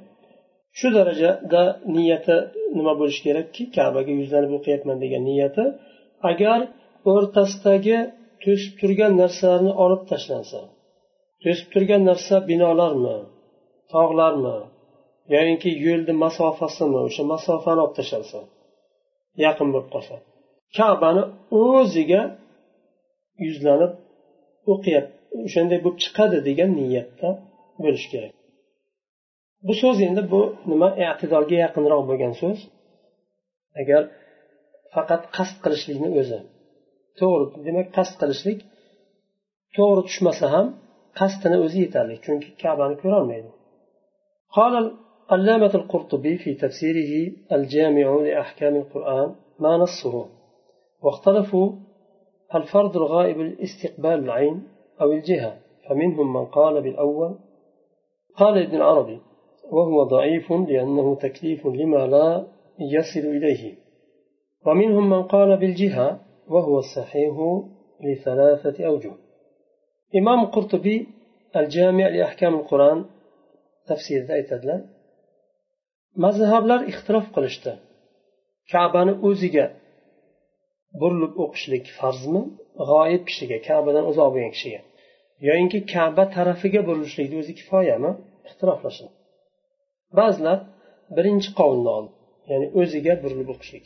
shu 0.79 0.87
darajada 0.97 1.63
niyati 1.95 2.35
nima 2.77 2.93
bo'lishi 2.99 3.21
kerakki 3.27 3.63
kabaga 3.77 4.11
yuzlanib 4.21 4.51
o'qiyapman 4.57 4.97
degan 5.03 5.23
niyati 5.29 5.63
agar 6.30 6.60
o'rtasidagi 7.12 7.98
to'sib 8.42 8.72
turgan 8.80 9.12
narsalarni 9.22 9.72
olib 9.84 10.02
tashlansa 10.10 10.60
to'sib 11.42 11.68
turgan 11.72 12.02
narsa 12.10 12.34
binolarmi 12.50 13.16
tog'larmi 13.92 14.56
yoyinki 15.34 15.70
yo'lni 15.86 16.14
masofasimi 16.24 16.98
o'sha 17.06 17.22
masofani 17.32 17.80
olib 17.84 17.94
tashlasa 17.98 18.40
yaqin 19.44 19.68
bo'lib 19.74 19.88
qolsa 19.94 20.14
kabani 20.76 21.22
o'ziga 21.62 22.22
yuzlanib 23.46 23.92
o'qiyap 24.72 25.06
o'shanday 25.46 25.78
bo'lib 25.84 25.98
chiqadi 26.04 26.38
degan 26.48 26.70
niyatda 26.78 27.28
bo'lishi 27.82 28.08
kerak. 28.12 28.32
Bu 29.66 29.74
so'z 29.82 29.98
endi 30.08 30.22
bu 30.32 30.40
nima 30.70 30.88
e'tidorga 31.06 31.56
yaqinroq 31.64 32.02
bo'lgan 32.10 32.34
so'z. 32.42 32.58
Agar 33.80 34.02
faqat 34.94 35.22
qasd 35.36 35.56
qilishlikni 35.64 36.08
o'zi. 36.20 36.38
To'g'ri 37.18 37.44
demak 37.66 37.88
qasd 37.96 38.14
qilishlik 38.20 38.58
to'g'ri 39.76 40.02
tushmasa 40.08 40.46
ham 40.54 40.66
qasdini 41.20 41.58
o'zi 41.64 41.78
yetarli 41.84 42.16
chunki 42.24 42.50
kabani 42.62 42.96
ko'rolmaydi. 43.02 43.50
قال 44.58 44.74
العلامة 45.32 45.74
القرطبي 45.74 46.38
في 46.38 46.54
تفسيره 46.54 47.32
الجامع 47.52 48.06
لأحكام 48.26 48.76
القرآن 48.76 49.34
ما 49.58 49.76
نصه 49.76 50.14
واختلفوا 51.02 51.72
هل 52.50 52.62
فرض 52.62 52.96
الغائب 52.96 53.40
الاستقبال 53.40 54.18
العين 54.24 54.68
أو 55.00 55.12
الجهة 55.12 55.58
فمنهم 55.88 56.32
من 56.32 56.46
قال 56.46 56.82
بالأول 56.82 57.38
قال 58.36 58.58
ابن 58.58 58.76
العربي 58.76 59.20
وهو 59.70 60.02
ضعيف 60.04 60.52
لأنه 60.52 61.14
تكليف 61.14 61.66
لما 61.66 62.06
لا 62.06 62.46
يصل 62.78 63.26
إليه 63.28 63.74
ومنهم 64.65 65.09
من 65.09 65.23
قال 65.33 65.57
بالجهة 65.57 66.19
وهو 66.53 66.79
الصحيح 66.79 67.35
لثلاثة 68.05 68.85
أوجه 68.85 69.13
إمام 70.15 70.45
قرطبي 70.45 71.07
الجامع 71.55 72.07
لأحكام 72.07 72.53
القرآن 72.55 73.05
تفسير 73.87 74.21
aytadilar 74.37 74.79
mazhablar 76.23 76.79
ixtirof 76.91 77.27
qilishdi 77.35 77.71
kabani 78.71 79.13
o'ziga 79.27 79.65
burilib 81.01 81.33
o'qishlik 81.43 81.85
farzmi 81.99 82.41
g'oyib 82.89 83.23
kishiga 83.29 83.57
kabadan 83.67 84.05
uzoq 84.11 84.29
bo'lgan 84.33 84.51
kishiga 84.55 84.81
yoyinki 85.47 85.79
kaba 85.93 86.23
tarafiga 86.35 86.81
burilishlikni 86.87 87.37
o'zi 87.41 87.53
kifoyami 87.59 88.11
ixtiroflashdi 88.47 89.07
ba'zilar 90.19 90.57
birinchi 91.17 91.49
qovulni 91.59 91.89
oldi 91.97 92.11
ya'ni 92.51 92.67
o'ziga 92.81 93.13
burilib 93.23 93.49
o'qishlik 93.55 93.85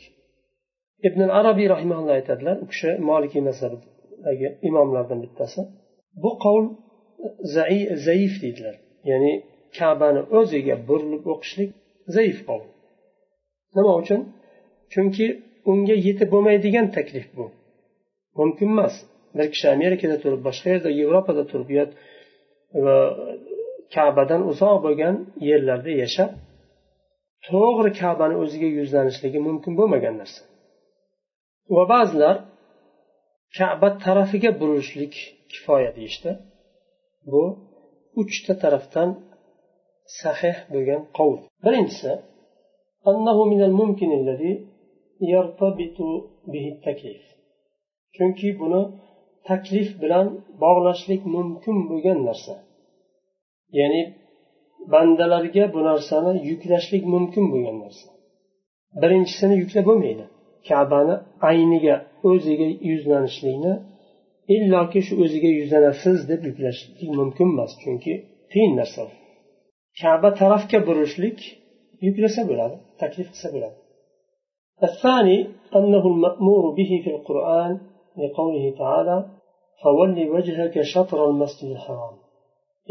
ibn 1.07 1.21
arabiy 1.39 1.67
rahimalloh 1.69 2.13
aytadilar 2.19 2.55
u 2.63 2.67
kishi 2.71 2.89
moliki 3.09 3.39
mazhabidagi 3.47 4.47
imomlardan 4.69 5.19
bittasi. 5.25 5.61
Bu 6.23 6.31
qavl 6.43 6.65
zaif 8.05 8.33
deydilar. 8.43 8.75
Ya'ni 9.11 9.33
kabani 9.77 10.21
o'ziga 10.39 10.75
burilib 10.87 11.23
o'qishlik 11.33 11.69
zaif 12.15 12.37
qavl 12.47 12.67
nima 13.77 13.93
uchun? 14.01 14.21
Chunki 14.93 15.25
unga 15.71 15.95
yetib 16.07 16.29
bo'lmaydigan 16.33 16.87
taklif 16.97 17.27
bu. 17.37 17.45
Mumkin 18.39 18.69
emas. 18.75 18.95
Bir 19.37 19.47
kishi 19.53 19.67
amerikada 19.77 20.17
turib 20.23 20.41
boshqa 20.47 20.67
yerda 20.73 20.89
yevropada 21.01 21.43
turib 21.51 21.69
va 22.85 22.97
kabadan 23.95 24.41
uzoq 24.51 24.77
bo'lgan 24.85 25.15
yerlarda 25.49 25.91
yashab 26.03 26.31
to'g'ri 27.47 27.91
kabani 28.01 28.35
o'ziga 28.43 28.69
yuzlanishligi 28.79 29.39
mumkin 29.47 29.71
bo'lmagan 29.79 30.15
narsa. 30.21 30.41
va 31.76 31.84
ba'zilar 31.92 32.36
kaba 33.56 33.88
tarafiga 34.04 34.50
burilishlik 34.60 35.14
kifoya 35.52 35.90
deyishdi 35.96 36.30
bu 37.32 37.42
uchta 38.22 38.52
tarafdan 38.62 39.10
sahih 40.20 40.56
bo'lgan 40.72 41.02
qovul 41.16 41.40
birinchisi 41.64 42.12
أنه 43.10 43.44
من 43.44 43.62
الممكن 43.62 44.10
الذي 44.20 44.52
يرتبط 45.20 45.98
به 46.52 46.64
التكليف 46.74 47.22
chunki 48.16 48.48
buni 48.60 48.82
taklif 49.48 49.88
bilan 50.02 50.26
bog'lashlik 50.62 51.22
mumkin 51.36 51.76
bo'lgan 51.90 52.18
narsa 52.28 52.54
ya'ni 53.78 54.02
bandalarga 54.92 55.64
bu 55.74 55.80
narsani 55.90 56.32
yuklashlik 56.50 57.04
mumkin 57.14 57.44
bo'lgan 57.52 57.76
narsa 57.84 58.08
birinchisini 59.02 59.54
yuklab 59.62 59.84
bo'lmaydi 59.90 60.24
kabani 60.68 61.14
ayniga 61.50 61.94
o'ziga 62.30 62.68
yuzlanishlikni 62.90 63.72
illoki 64.54 65.00
shu 65.06 65.14
o'ziga 65.24 65.50
yuzlanasiz 65.58 66.18
deb 66.30 66.40
yuklashlik 66.48 66.98
mumkin 67.20 67.48
emas 67.54 67.72
chunki 67.82 68.12
qiyin 68.52 68.72
narsa 68.80 69.02
kaba 70.00 70.28
tarafga 70.40 70.78
burishlik 70.88 71.38
yuklasa 72.06 72.40
bo'ladi 72.50 72.76
taklif 73.00 73.28
qilsa 73.34 73.48
bo'ladi 73.54 73.76
الثاني 74.88 75.38
أنه 75.78 76.04
المأمور 76.12 76.64
به 76.78 76.90
في 77.04 77.10
القرآن 77.16 77.72
لقوله 78.22 78.64
تعالى 78.80 79.16
فول 79.82 80.28
وجهك 80.34 80.74
شطر 80.92 81.18
المسجد 81.30 81.68
الحرام 81.76 82.14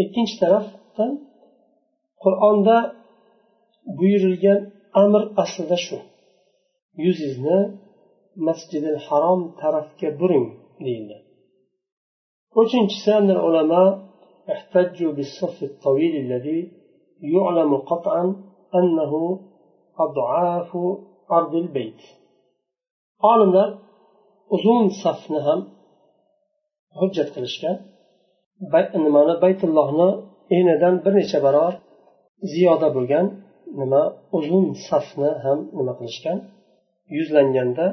ikkinchi 0.03 0.35
tarafdan 0.41 1.11
qur'onda 2.23 2.77
buyurilgan 3.97 4.59
amr 5.03 5.21
aslida 5.43 5.77
shu 5.85 5.97
yuzingizni 7.05 7.59
masjidil 8.47 8.99
harom 9.07 9.41
tarafga 9.61 10.09
buring 10.19 10.47
deyildi 10.85 11.17
uchinchisi 12.61 13.13
ulamo 13.47 13.85
احتجوا 14.53 15.11
بالصف 15.17 15.57
الطويل 15.69 16.13
الذي 16.25 16.59
يعلم 17.35 17.71
قطعا 17.77 18.25
أنه 18.79 19.13
أضعاف 20.05 20.71
أرض 21.37 21.53
البيت 21.63 22.01
olimlar 23.31 23.69
uzun 24.55 24.83
safni 25.03 25.39
ham 25.47 25.59
hujjat 26.99 27.29
qilishgan 27.35 27.75
nimani 29.05 29.35
baytullohni 29.43 30.09
enidan 30.57 30.95
bir 31.03 31.13
necha 31.19 31.39
barobar 31.45 31.75
ziyoda 32.51 32.87
bo'lgan 32.95 33.25
nima 33.79 34.03
uzun 34.37 34.65
safni 34.87 35.31
ham 35.43 35.59
nima 35.77 35.93
qilishgan 35.99 36.37
yuzlanganda 37.17 37.85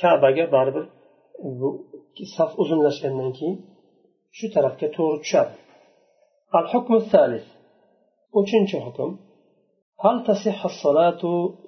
kabaga 0.00 0.44
baribir 0.54 0.84
bu 1.58 1.68
saf 2.36 2.50
uzunlashgandan 2.62 3.30
keyin 3.38 3.56
shu 4.36 4.46
tarafga 4.54 4.86
to'g'ri 4.96 5.18
tushadi 5.24 5.54
al 6.58 6.66
hukm 6.72 6.92
uchinchi 8.40 8.78
hukm 8.86 9.10
هل 10.04 10.16
تصح 10.28 10.58
الصلاة 10.72 11.22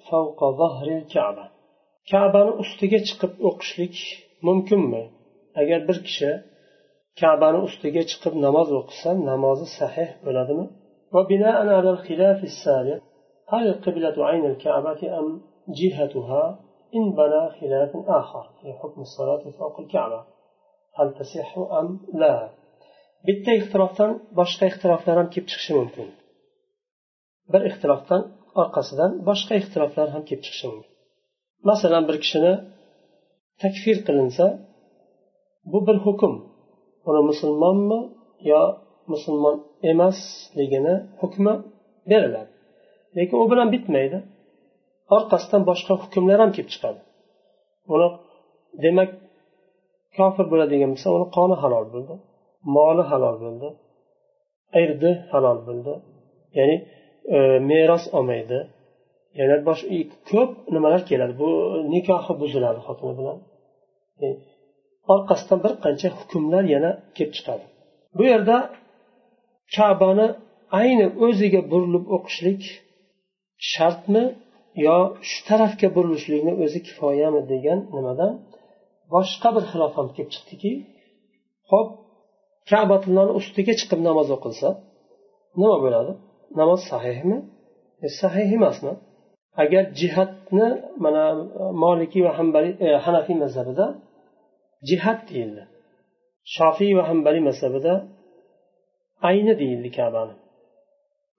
فوق 0.08 0.40
ظهر 0.60 0.88
الكعبة 1.00 1.44
kabani 2.10 2.52
ustiga 2.62 2.98
chiqib 3.08 3.32
o'qishlik 3.48 3.96
mumkinmi 4.46 5.02
agar 5.60 5.80
bir 5.88 5.98
kishi 6.06 6.30
kabani 7.20 7.58
ustiga 7.66 8.02
chiqib 8.10 8.34
namoz 8.46 8.68
o'qisa 8.80 9.10
namozi 9.30 9.66
sahih 9.78 10.08
bo'ladimi 10.26 10.66
وبناء 11.14 11.56
على 11.78 11.90
الخلاف 11.96 12.38
السابق 12.50 13.00
هل 13.52 13.62
القبلة 13.72 14.16
عين 14.28 14.44
الكعبة 14.52 15.00
أم 15.18 15.26
جهتها 15.78 16.44
إن 16.96 17.04
بنى 17.18 17.42
خلاف 17.58 17.92
آخر 18.20 18.44
في 18.62 18.72
حكم 18.72 19.00
الصلاة 19.00 19.50
فوق 19.58 19.80
الكعبة 19.80 20.24
هل 20.98 21.14
تصح 21.18 21.58
أم 21.58 21.88
لا 22.14 22.34
bitta 23.28 23.52
ixtirofdan 23.60 24.10
boshqa 24.38 24.64
ixtiroflar 24.70 25.16
ham 25.20 25.28
kelib 25.32 25.46
chiqishi 25.50 25.72
mumkin 25.80 26.06
bir 27.52 27.62
ixtirofdan 27.70 28.22
orqasidan 28.62 29.10
boshqa 29.28 29.54
ixtiroflar 29.60 30.08
ham 30.14 30.22
kelib 30.28 30.42
chiqishi 30.46 30.66
mumkin 30.72 30.92
masalan 31.70 32.02
bir 32.08 32.16
kishini 32.24 32.52
takfir 33.62 33.96
qilinsa 34.06 34.46
bu 35.72 35.78
bir 35.86 35.96
hukm 36.06 36.32
uni 37.08 37.22
musulmonmi 37.30 38.00
yo 38.50 38.62
musulmon 39.12 39.56
emasligini 39.90 40.94
hukmi 41.20 41.54
beriladi 42.10 42.50
lekin 43.16 43.36
u 43.42 43.44
bilan 43.52 43.68
bitmaydi 43.74 44.18
Orqasidan 45.15 45.61
boshqa 45.69 45.93
hukmlar 46.01 46.37
ham 46.43 46.51
kelib 46.55 46.69
chiqadi. 46.73 46.99
Uni 47.93 48.07
demak 48.83 49.09
kofir 50.17 50.45
bo'ladigan 50.51 50.89
bo'lsa 50.93 51.07
uni 51.17 51.27
qoni 51.37 51.55
halol 51.63 51.85
bo'ldi 51.93 52.15
moli 52.75 53.03
halol 53.11 53.37
bo'ldi 53.43 53.67
irdi 54.83 55.11
halol 55.31 55.59
bo'ldi 55.67 55.93
ya'ni 56.57 56.75
e, 57.35 57.37
meros 57.69 58.05
olmaydi. 58.17 58.59
Yana 59.39 59.55
boshqa 59.67 59.87
e, 59.97 59.99
ko'p 60.29 60.51
nimalar 60.75 61.01
keladi? 61.09 61.33
Bu 61.41 61.49
nikohi 61.93 62.33
buziladi 62.41 62.79
xotini 62.87 63.13
bilan. 63.19 63.37
E, 64.23 64.25
orqasidan 65.13 65.59
bir 65.65 65.73
qancha 65.85 66.07
hukmlar 66.19 66.63
yana 66.75 66.91
kelib 67.15 67.33
chiqadi. 67.37 67.65
Bu 68.17 68.23
yerda 68.31 68.57
kabani 69.75 70.27
ayni 70.81 71.07
o'ziga 71.25 71.61
burilib 71.71 72.05
o'qishlik 72.15 72.61
shartmi? 73.71 74.23
Yo 74.85 74.97
shu 75.29 75.39
tarafga 75.49 75.87
burilishlikni 75.95 76.53
o'zi 76.63 76.79
kifoyami 76.87 77.41
degan 77.51 77.79
nimadan 77.95 78.33
boshqa 79.13 79.49
bir 79.55 79.63
xilof 79.71 79.91
ham 79.97 80.07
kelib 80.15 80.29
chiqdiki 80.35 80.71
ho'p 81.71 81.89
kabatullohni 82.71 83.33
ustiga 83.39 83.73
chiqib 83.79 83.99
namoz 84.07 84.27
o'qilsa 84.35 84.69
nima 85.61 85.77
bo'ladi? 85.83 86.11
Namoz 86.59 86.81
sahihmi? 86.91 87.37
E, 88.05 88.07
sahih 88.21 88.49
emasmi? 88.57 88.93
Agar 89.63 89.83
jihatni 89.99 90.67
mana 91.05 91.23
molikiy 91.83 92.21
va 92.27 92.31
hambali 92.39 92.69
e, 92.85 92.87
hanafiy 93.05 93.37
mazhabida 93.43 93.85
jihat 94.89 95.19
deyildi 95.29 95.63
shofiy 96.55 96.91
va 96.97 97.03
hambaliy 97.09 97.43
mazhabida 97.49 97.93
ayni 99.29 99.53
deyildi 99.61 99.89
kabani. 99.99 100.35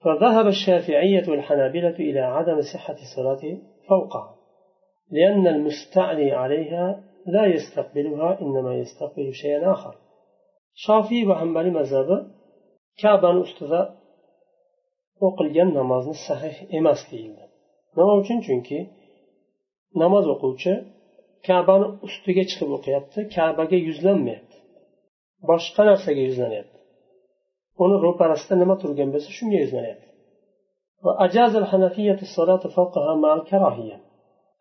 فذهب 0.03 0.47
الشافعية 0.47 1.25
والحنابلة 1.29 1.97
إلى 2.09 2.19
عدم 2.19 2.61
صحة 2.73 2.97
الصلاة 3.05 3.43
فوقها 3.89 4.35
لأن 5.11 5.47
المستعلي 5.47 6.31
عليها 6.31 7.03
لا 7.25 7.45
يستقبلها 7.45 8.41
إنما 8.41 8.75
يستقبل 8.75 9.33
شيئا 9.33 9.71
آخر 9.71 9.95
shofiy 10.85 11.23
va 11.29 11.35
hambaliy 11.41 11.73
mazhabi 11.79 12.17
kabani 13.01 13.39
ustida 13.45 13.81
o'qilgan 15.27 15.69
namozni 15.79 16.15
sahih 16.27 16.55
emas 16.79 17.01
deyildi 17.11 17.45
nima 17.97 18.13
uchun 18.21 18.39
chunki 18.45 18.79
namoz 20.01 20.25
o'quvchi 20.33 20.73
kabani 21.47 21.87
ustiga 22.07 22.43
chiqib 22.49 22.69
o'qiyapti 22.77 23.19
kabaga 23.35 23.77
yuzlanmayapti 23.87 24.57
boshqa 25.49 25.81
narsaga 25.89 26.21
yuzlanyapti 26.29 26.74
uni 27.83 27.95
ro'parasida 28.05 28.55
nima 28.61 28.75
turgan 28.81 29.09
bo'lsa 29.13 29.29
shunga 29.37 29.57
yuzlanyapti 29.63 30.07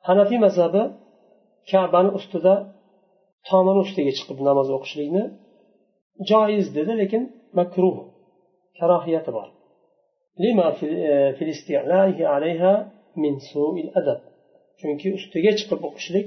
hanafiy 0.09 0.39
mazhabi 0.47 0.83
kabani 1.71 2.11
ustida 2.19 2.55
tomini 3.49 3.81
ustiga 3.85 4.13
chiqib 4.19 4.39
namoz 4.49 4.69
o'qishlikni 4.77 5.23
joiz 6.31 6.67
dedi 6.77 6.93
lekin 7.01 7.23
makruh 7.59 7.97
karohiyati 8.79 9.31
bor 9.37 9.49
chunki 14.81 15.09
ustiga 15.19 15.53
chiqib 15.59 15.81
o'qishlik 15.89 16.27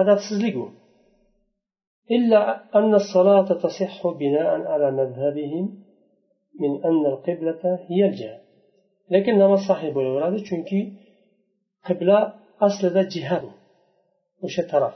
adabsizlik 0.00 0.56
u 0.64 0.66
إلا 2.16 2.40
أن 2.78 2.92
الصلاة 3.02 3.48
تصح 3.64 4.06
بناء 4.22 4.50
على 4.72 4.88
مذهبهم 5.00 5.64
من 6.62 6.84
أن 6.84 7.06
القبلة 7.12 7.62
هي 7.88 8.06
الجهة 8.06 8.40
لكن 9.10 9.32
نما 9.38 9.56
صحيح 9.68 9.94
بولورادي 9.94 10.44
چونكي 10.48 10.92
قبلة 11.88 12.18
أصل 12.60 13.08
جهة 13.08 13.42
وش 14.42 14.60
طرف 14.72 14.94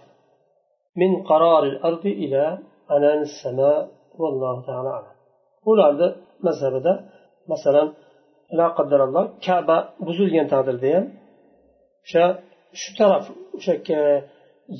من 0.97 1.23
قرار 1.23 1.63
الأرض 1.65 2.07
إلى 2.07 2.59
عنان 2.91 3.21
السماء 3.29 3.91
والله 4.19 4.67
تعالى 4.67 4.89
أعلم 4.89 5.17
ularni 5.71 6.09
mazhabida 6.47 6.93
masalan 7.53 7.89
la 8.59 8.67
qaddaralloh 8.77 9.25
kaba 9.47 9.77
buzilgan 10.07 10.47
taqdirda 10.53 10.89
ham 10.95 11.05
o'sha 12.05 12.25
shu 12.81 12.91
taraf 12.99 13.25
o'sha 13.57 13.75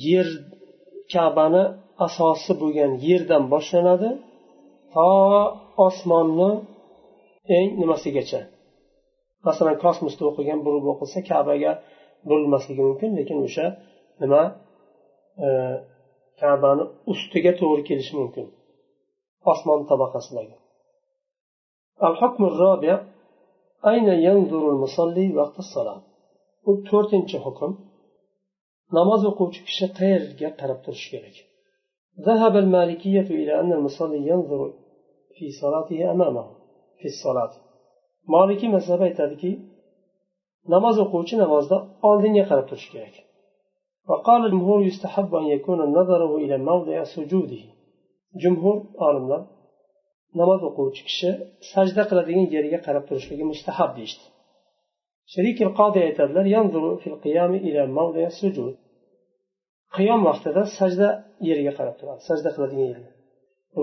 yer 0.07 0.27
kabani 1.13 1.63
asosi 2.05 2.51
bo'lgan 2.61 2.91
yerdan 3.07 3.43
boshlanadi 3.53 4.09
to 4.93 5.09
osmonni 5.87 6.51
eng 7.57 7.69
nimasigacha 7.81 8.41
masalan 9.47 9.77
kosmosda 9.83 10.23
o'qigan 10.29 10.59
burib 10.65 10.85
o'qilsa 10.91 11.19
kabaga 11.29 11.71
burilmasligi 12.27 12.81
mumkin 12.89 13.09
lekin 13.19 13.37
o'sha 13.47 13.65
nima 14.21 14.41
e, 15.45 15.47
kabani 16.41 16.83
ustiga 17.11 17.51
to'g'ri 17.59 17.83
kelishi 17.89 18.13
mumkin 18.21 18.45
osmon 19.51 19.79
tabaqasidagi 19.91 20.55
الحكم 22.09 22.41
الرابع 22.51 22.95
أين 23.91 24.07
ينظر 24.27 24.63
المصلي 24.73 25.27
وقت 25.39 25.57
الصلاة 25.65 26.01
bu 26.65 26.71
to'rtinchi 26.89 27.37
hukm 27.45 27.71
namoz 28.97 29.21
o'quvchi 29.29 29.61
kishi 29.67 29.87
qayerga 29.99 30.49
qarab 30.59 30.79
turishi 30.85 31.09
kerak 31.13 31.37
ذهب 32.27 32.53
المالكية 32.63 33.27
إلى 33.41 33.59
أن 33.61 33.73
المصلي 33.73 34.27
ينظر 34.31 34.73
في 35.35 35.45
صلاته 35.61 36.11
أمامه 36.11 36.45
في 37.01 37.07
الصلاة 37.13 37.53
مالكي 38.33 38.67
مذهب 38.75 39.01
aytadiki 39.07 39.51
namoz 40.73 40.95
o'quvchi 41.03 41.35
namozda 41.43 41.77
oldinga 42.09 42.43
qarab 42.49 42.65
turishi 42.69 42.89
kerak 42.95 43.15
وقال 44.09 44.41
الجمهور 44.45 44.79
يستحب 44.89 45.35
أن 45.35 45.45
يكون 45.55 45.79
نظره 45.99 46.31
إلى 46.43 46.57
موضع 46.57 46.97
سجوده 47.03 47.63
jumhur 48.43 48.77
olimlar 49.07 49.41
namoz 50.39 50.61
o'quvchi 50.69 51.01
kishi 51.07 51.29
sajda 51.71 52.03
qiladigan 52.09 52.45
yeriga 52.55 52.79
qarab 52.87 53.03
turishligi 53.09 53.45
mustahab 53.51 53.91
deyishdi 53.97 54.25
شريك 55.33 55.59
القاضي 55.67 55.99
aytadilar 56.07 56.45
qiyom 59.95 60.21
vaqtida 60.27 60.61
sajda 60.77 61.07
yeriga 61.47 61.73
qarab 61.79 61.95
turadi 61.99 62.21
sajda 62.29 62.49
qiladigan 62.55 62.85
yeriga 62.91 63.11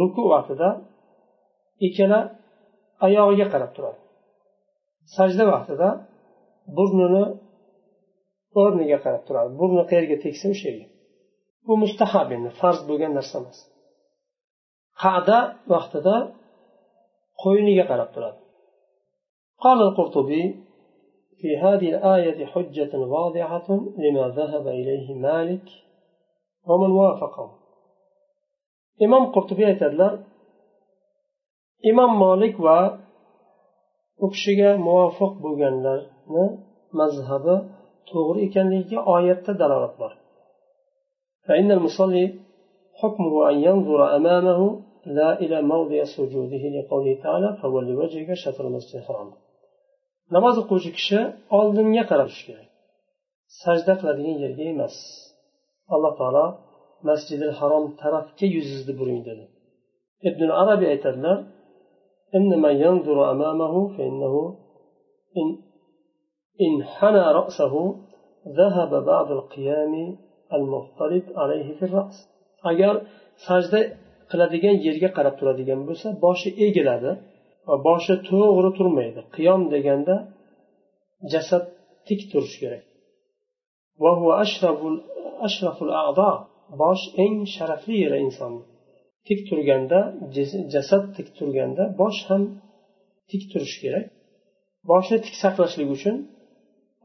ruku 0.00 0.22
vaqtida 0.34 0.68
ikkala 1.86 2.18
oyog'iga 3.05 3.47
qarab 3.53 3.71
turadi 3.75 3.99
sajda 5.15 5.43
vaqtida 5.53 5.89
burnini 6.77 7.23
o'rniga 8.61 8.97
qarab 9.05 9.23
turadi 9.27 9.49
burni 9.59 9.83
qayerga 9.91 10.17
tegsa 10.25 10.45
o'sha 10.53 10.65
yerga 10.69 10.87
bu 11.67 11.73
mustahab 11.83 12.27
endi 12.35 12.49
farz 12.59 12.79
bo'lgan 12.89 13.11
narsa 13.17 13.35
emas 13.41 13.57
qada 15.03 15.39
vaqtida 15.73 16.15
qo'yniga 17.43 17.85
qarab 17.91 18.11
turadi 18.17 18.39
قال 19.65 19.79
القرطبي 19.87 20.43
في 21.39 21.49
هذه 21.57 21.89
الآية 21.95 22.39
حجة 22.45 22.93
واضحة 22.97 23.69
لما 24.03 24.25
ذهب 24.39 24.65
إليه 24.67 25.07
مالك 25.27 25.67
ومن 26.67 26.91
وافقه 27.01 27.49
imom 29.05 29.23
qurtubiy 29.35 29.65
aytadilar 29.71 30.13
imom 31.90 32.12
molik 32.24 32.54
va 32.66 32.78
u 34.24 34.26
kishiga 34.34 34.70
muvofiq 34.86 35.32
bo'lganlarni 35.44 36.44
mazhabi 37.00 37.56
to'g'ri 38.10 38.40
ekanligiga 38.48 38.98
oyatda 39.14 39.52
dalolat 39.62 39.96
bor 40.02 40.12
فإن 41.48 41.68
المصلي 41.76 42.24
حكمه 43.00 43.34
أن 43.50 43.56
ينظر 43.68 44.00
أمامه 44.16 44.60
لا 45.18 45.30
إلى 45.42 45.56
موضع 45.72 46.00
سجوده 46.16 46.64
لقوله 46.76 47.14
تعالى 47.24 47.48
فول 47.62 47.96
وجهك 48.00 48.30
شطر 48.44 48.64
المسجد 48.68 48.96
الحرام 49.00 49.30
namoz 50.34 50.56
o'quvchi 50.62 50.90
kishi 50.98 51.20
oldinga 51.58 52.04
qarashi 52.10 52.42
kerak 52.48 52.68
sajda 53.62 53.92
qiladigan 54.00 54.36
yerga 54.44 54.64
emas 54.74 54.96
alloh 55.94 56.12
taolo 56.20 56.46
masjidi 57.08 57.48
harom 57.58 57.84
tarafga 58.00 58.46
yuzingizni 58.54 58.94
buring 59.00 59.20
dedi 59.28 59.44
ibn 60.28 60.48
arabiy 60.62 60.88
aytadilar 60.94 61.38
إنما 62.38 62.70
ينظر 62.70 63.18
أمامه 63.30 63.74
فإنه 63.96 64.34
إن 65.40 65.48
إن 66.64 66.84
حنى 66.84 67.24
رأسه 67.40 67.74
ذهب 68.60 69.04
بعض 69.04 69.28
القيام 69.38 69.94
المفترض 70.52 71.22
عليه 71.36 71.68
في 71.78 71.84
الرأس 71.88 72.16
agar 72.70 72.94
sajda 73.46 73.80
qiladigan 74.30 74.76
yerga 74.86 75.08
qarab 75.16 75.34
turadigan 75.40 75.80
bo'lsa 75.88 76.08
boshi 76.24 76.50
egiladi 76.66 77.12
va 77.68 77.76
boshi 77.88 78.14
to'g'ri 78.28 78.70
turmaydi 78.78 79.20
qiyom 79.36 79.62
deganda 79.74 80.14
jasad 81.32 81.64
tik 82.08 82.20
turishi 82.30 82.58
kerak 82.62 82.84
bosh 86.82 87.04
eng 87.24 87.36
sharafli 87.54 87.94
yeri 88.04 88.18
insonni 88.26 88.62
tik 89.28 89.40
turganda 89.48 89.98
jasad 90.74 91.02
tik 91.16 91.28
turganda 91.38 91.82
bosh 92.00 92.20
ham 92.28 92.42
tik 93.30 93.42
turishi 93.50 93.78
kerak 93.84 94.06
boshni 94.90 95.18
tik 95.26 95.34
saqlashlik 95.42 95.88
uchun 95.96 96.16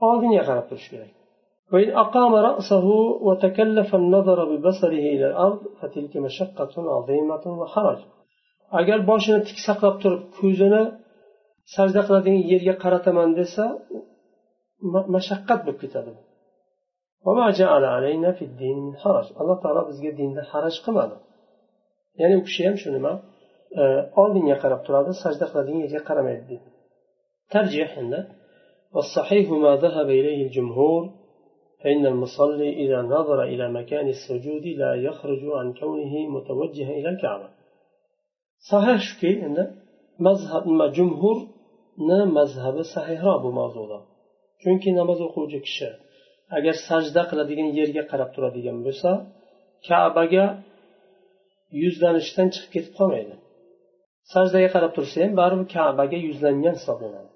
oldinga 0.07 0.43
qarab 0.49 0.67
turish 0.71 0.89
kerak 0.93 1.11
وإن 1.73 1.89
أقام 2.03 2.33
رأسه 2.49 2.85
وتكلف 3.27 3.89
النظر 4.01 4.39
ببصره 4.51 5.05
إلى 5.15 5.25
الأرض 5.31 5.61
فتلك 5.79 6.13
مشقة 6.27 6.73
عظيمة 6.95 7.43
وحرج 7.61 7.99
agar 8.79 8.99
boshini 9.09 9.39
tik 9.47 9.59
saqlab 9.67 9.95
turib 10.03 10.23
ko'zini 10.37 10.83
sajda 11.75 12.01
qiladigan 12.07 12.41
yerga 12.51 12.75
qarataman 12.83 13.29
desa 13.39 13.63
mashaqqat 15.15 15.59
bo'lib 15.65 15.79
ketadi 15.83 16.11
alloh 19.41 19.57
taolo 19.63 19.81
bizga 19.89 20.11
dinda 20.19 20.41
haraj 20.51 20.75
qilmadi 20.85 21.15
ya'ni 22.21 22.35
u 22.39 22.41
kishi 22.47 22.61
ham 22.67 22.75
shu 22.81 22.89
nima 22.97 23.13
oldinga 24.21 24.55
qarab 24.63 24.81
turadi 24.87 25.11
sajda 25.23 25.45
qiladigan 25.51 25.81
yerga 25.85 26.01
qaramaydi 26.09 26.43
deydi 26.51 26.67
tarjih 27.53 27.91
endi 28.03 28.21
والصحيح 28.95 29.45
ما 29.65 29.73
ذهب 29.85 30.07
إليه 30.19 30.39
الجمهور 30.47 31.01
فإن 31.81 32.03
المصلي 32.13 32.69
إذا 32.83 32.99
نظر 33.15 33.39
إلى 33.43 33.65
مكان 33.77 34.07
السجود 34.15 34.65
لا 34.81 34.91
يخرج 35.07 35.43
عن 35.59 35.67
كونه 35.79 36.13
متوجها 36.35 36.91
إلى 36.99 37.09
الكعبة 37.13 37.47
صحيح 38.71 38.97
شكي 39.07 39.33
أن 39.45 39.57
مذهب 40.27 40.63
ما 40.79 40.87
جمهور 40.97 41.37
mazhabi 42.37 42.83
sahihroq 42.95 43.39
bu 43.45 43.49
mavzuda 43.59 43.99
chunki 44.61 44.89
namoz 44.99 45.19
o'quvchi 45.27 45.59
kishi 45.65 45.89
agar 46.57 46.75
sajda 46.87 47.21
qiladigan 47.29 47.69
yerga 47.79 48.03
qarab 48.11 48.29
turadigan 48.35 48.77
bo'lsa 48.85 49.11
kabaga 49.87 50.45
yuzlanishdan 51.83 52.47
chiqib 52.53 52.71
ketib 52.75 52.93
qolmaydi 52.99 53.35
sajdaga 54.33 54.69
qarab 54.75 54.91
tursa 54.97 55.17
ham 55.23 55.33
baribir 55.41 55.67
kabaga 55.75 56.17
yuzlangan 56.27 56.75
hisoblanadi 56.79 57.31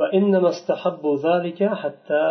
وإنما 0.00 0.48
استحبوا 0.56 1.16
ذلك 1.28 1.60
حتى 1.82 2.24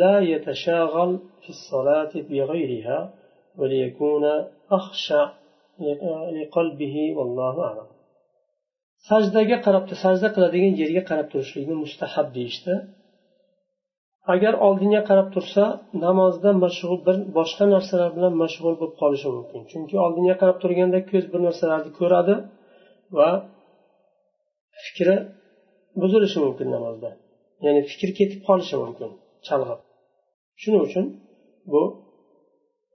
لا 0.00 0.14
يتشاغل 0.32 1.10
في 1.42 1.50
الصلاة 1.56 2.12
بغيرها 2.30 2.98
وليكون 3.58 4.24
أخشع 4.78 5.24
لقلبه 6.36 6.96
والله 7.16 7.54
أعلم 7.66 7.88
sajdaga 9.10 9.56
qarab 9.66 9.84
sajda 10.04 10.28
qiladigan 10.34 10.74
yerga 10.82 11.02
qarab 11.10 11.26
turishlikni 11.32 11.74
mustahab 11.84 12.26
deyishdi 12.36 12.74
Agar 14.33 14.53
oldinga 14.67 15.01
qarab 15.09 15.27
tursa 15.35 15.63
namozda 16.05 16.49
mashg'ul 16.63 16.99
bir 17.07 17.17
boshqa 17.37 17.65
narsalar 17.73 18.09
bilan 18.17 18.33
mashg'ul 18.43 18.75
bo'lib 18.79 18.95
qolishi 19.01 19.29
mumkin. 19.37 19.61
Chunki 19.71 19.95
oldinga 20.05 20.35
qarab 20.41 20.57
turganda 20.63 20.99
ko'z 21.11 21.25
bir 21.33 21.41
narsalarni 21.47 21.91
ko'radi 21.99 22.35
va 23.17 23.29
fikri 24.83 25.15
buzilishi 26.01 26.39
mumkin 26.45 26.67
namozda. 26.75 27.09
Ya'ni 27.65 27.81
fikr 27.91 28.09
ketib 28.19 28.41
qolishi 28.47 28.75
mumkin 28.83 29.09
chalg'ib. 29.47 29.79
Shuning 30.61 30.81
uchun 30.87 31.05
bu 31.71 31.81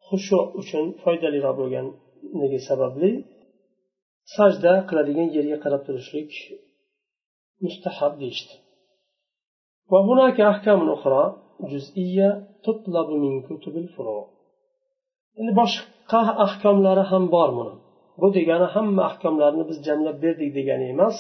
xushu 0.09 0.39
uchun 0.61 0.85
foydaliroq 1.03 1.55
bo'lganligi 1.61 2.61
sababli 2.69 3.11
sajda 4.37 4.73
qiladigan 4.89 5.29
yerga 5.37 5.59
qarab 5.65 5.83
turishlik 5.87 6.31
mustahab 7.65 8.13
deyishdi. 8.23 8.55
وهناك 9.92 10.38
أحكام 10.54 10.90
أخرى 10.90 11.24
جزئية 11.72 12.30
تطلب 12.66 13.10
من 13.24 13.34
كتب 13.48 13.76
الفروع 13.84 14.24
endi 15.40 15.52
boshqa 15.62 16.22
ahkomlari 16.46 17.04
ham 17.12 17.24
bor 17.36 17.50
buni 17.58 17.76
bu 18.20 18.28
degani 18.38 18.68
hamma 18.76 19.02
ahkomlarni 19.10 19.64
biz 19.70 19.78
jamlab 19.88 20.18
berdik 20.24 20.50
degani 20.58 20.86
emas 20.94 21.18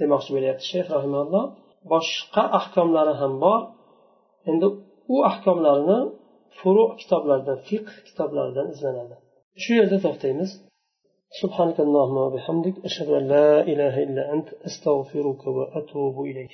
demoqchi 0.00 0.30
bo'lyapti 0.36 0.64
shayx 0.72 0.86
rahimalloh 0.96 1.44
boshqa 1.92 2.44
ahkomlari 2.58 3.14
ham 3.20 3.34
bor 3.44 3.60
endi 4.50 4.66
u 5.14 5.16
ahkomlarni 5.30 5.98
furu 6.58 6.84
kitoblaridan 7.00 7.58
fiqh 7.68 7.90
kitoblaridan 8.06 8.66
izlanadi 8.74 9.16
shu 9.62 9.70
yerda 9.78 9.98
to'xtaymiz 10.06 10.50
سبحانك 11.42 11.78
اللهم 11.86 12.16
وبحمدك 12.26 12.76
أشهد 12.88 13.08
أن 13.18 13.24
لا 13.34 13.50
إله 13.72 13.94
إلا 14.06 14.22
أنت 14.34 14.48
أستغفرك 14.68 15.42
وأتوب 15.56 16.16
إليك 16.30 16.52